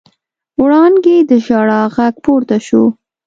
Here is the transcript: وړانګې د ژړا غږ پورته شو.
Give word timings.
وړانګې 0.61 1.17
د 1.29 1.31
ژړا 1.45 1.81
غږ 1.95 2.15
پورته 2.25 2.57
شو. 2.67 2.83